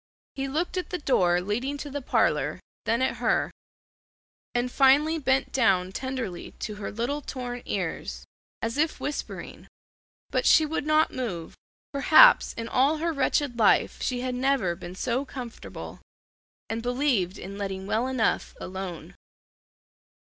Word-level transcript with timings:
He 0.33 0.47
looked 0.47 0.77
at 0.77 0.89
the 0.89 0.97
door 0.97 1.41
leading 1.41 1.77
to 1.77 1.91
the 1.91 2.01
parlor, 2.01 2.59
then 2.85 3.03
at 3.03 3.17
her; 3.17 3.51
and 4.55 4.71
finally 4.71 5.19
bent 5.19 5.51
down 5.53 5.91
tenderly 5.91 6.53
to 6.61 6.73
her 6.77 6.91
little 6.91 7.21
torn 7.21 7.61
ears, 7.65 8.25
as 8.63 8.79
if 8.79 8.99
whispering, 8.99 9.67
but 10.31 10.47
she 10.47 10.65
would 10.65 10.87
not 10.87 11.13
move. 11.13 11.55
Perhaps 11.93 12.53
in 12.53 12.67
all 12.67 12.97
her 12.97 13.13
wretched 13.13 13.59
life 13.59 14.01
she 14.01 14.21
had 14.21 14.33
never 14.33 14.75
been 14.75 14.95
so 14.95 15.23
comfortable, 15.23 15.99
and 16.67 16.81
believed 16.81 17.37
in 17.37 17.59
letting 17.59 17.85
well 17.85 18.07
enough 18.07 18.55
alone. 18.59 19.13